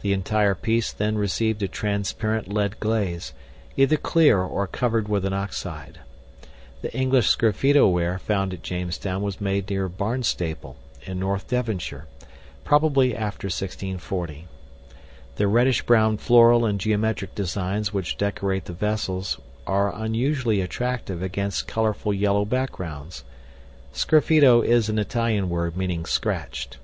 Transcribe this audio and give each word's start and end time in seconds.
The 0.00 0.12
entire 0.12 0.56
piece 0.56 0.90
then 0.90 1.16
received 1.16 1.62
a 1.62 1.68
transparent 1.68 2.48
lead 2.52 2.80
glaze, 2.80 3.32
either 3.76 3.96
clear 3.96 4.40
or 4.40 4.66
covered 4.66 5.06
with 5.06 5.24
an 5.24 5.32
oxide. 5.32 6.00
The 6.80 6.92
English 6.92 7.28
sgraffito 7.28 7.88
ware 7.88 8.18
found 8.18 8.52
at 8.52 8.64
Jamestown 8.64 9.22
was 9.22 9.40
made 9.40 9.70
near 9.70 9.88
Barnstaple, 9.88 10.74
in 11.04 11.20
North 11.20 11.46
Devonshire, 11.46 12.08
probably 12.64 13.14
after 13.14 13.46
1640. 13.46 14.48
The 15.36 15.46
reddish 15.46 15.82
brown 15.82 16.16
floral 16.16 16.64
and 16.66 16.80
geometric 16.80 17.36
designs 17.36 17.92
which 17.92 18.16
decorate 18.18 18.64
the 18.64 18.72
vessels 18.72 19.38
are 19.64 19.94
unusually 19.94 20.60
attractive 20.60 21.22
against 21.22 21.68
colorful 21.68 22.12
yellow 22.12 22.44
backgrounds. 22.44 23.22
Sgraffito 23.94 24.60
is 24.60 24.88
an 24.88 24.98
Italian 24.98 25.48
word 25.48 25.76
meaning 25.76 26.04
scratched. 26.04 26.78